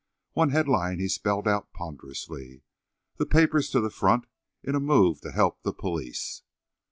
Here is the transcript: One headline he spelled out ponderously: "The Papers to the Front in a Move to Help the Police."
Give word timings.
One 0.33 0.49
headline 0.49 0.97
he 0.97 1.07
spelled 1.07 1.47
out 1.47 1.73
ponderously: 1.73 2.63
"The 3.17 3.27
Papers 3.27 3.69
to 3.69 3.79
the 3.79 3.91
Front 3.91 4.25
in 4.63 4.73
a 4.73 4.79
Move 4.79 5.21
to 5.21 5.31
Help 5.31 5.61
the 5.61 5.73
Police." 5.73 6.41